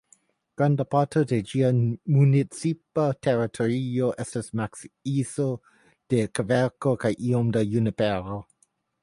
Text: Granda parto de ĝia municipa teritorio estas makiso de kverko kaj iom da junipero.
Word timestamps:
Granda 0.59 0.85
parto 0.93 1.21
de 1.31 1.37
ĝia 1.49 1.67
municipa 2.13 3.05
teritorio 3.27 4.09
estas 4.25 4.51
makiso 4.63 5.47
de 6.15 6.25
kverko 6.41 6.97
kaj 7.07 7.15
iom 7.31 7.55
da 7.59 7.65
junipero. 7.77 8.41